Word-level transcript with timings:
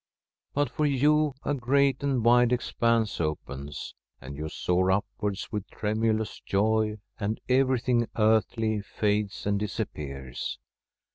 But 0.55 0.71
for 0.71 0.87
you 0.87 1.35
a 1.45 1.53
great 1.53 2.01
and 2.01 2.25
wide 2.25 2.51
expanse 2.51 3.21
opens, 3.21 3.93
and 4.19 4.35
you 4.35 4.49
soar 4.49 4.91
upwards 4.91 5.51
with 5.51 5.69
tremulous 5.69 6.39
joy, 6.43 6.97
and 7.19 7.39
every 7.47 7.79
thing 7.79 8.07
earthly 8.17 8.81
fades 8.81 9.45
and 9.45 9.59
disappears. 9.59 10.57